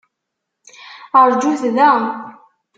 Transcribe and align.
Rjut 1.27 1.63
da! 1.77 1.91